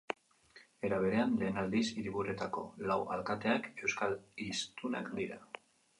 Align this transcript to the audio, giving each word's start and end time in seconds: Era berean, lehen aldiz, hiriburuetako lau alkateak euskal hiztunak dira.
Era 0.87 0.97
berean, 1.03 1.35
lehen 1.41 1.59
aldiz, 1.63 1.83
hiriburuetako 2.01 2.63
lau 2.93 2.97
alkateak 3.17 3.69
euskal 3.89 4.17
hiztunak 4.47 5.17
dira. 5.21 5.39